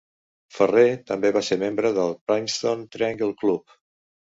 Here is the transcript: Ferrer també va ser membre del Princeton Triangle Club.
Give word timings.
Ferrer 0.53 0.85
també 1.09 1.31
va 1.35 1.43
ser 1.51 1.59
membre 1.65 1.93
del 1.99 2.17
Princeton 2.33 2.85
Triangle 2.99 3.31
Club. 3.45 3.79